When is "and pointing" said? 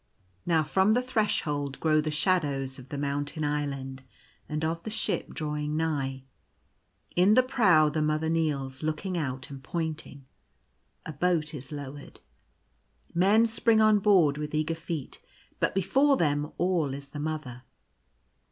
9.51-10.25